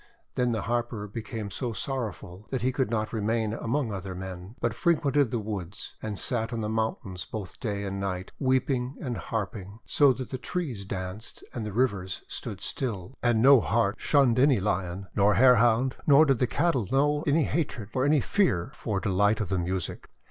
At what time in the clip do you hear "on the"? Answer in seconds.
6.51-6.67